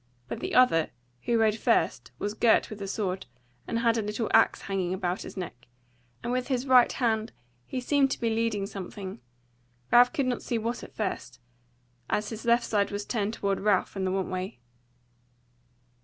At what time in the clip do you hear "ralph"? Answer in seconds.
9.91-10.11, 13.59-13.95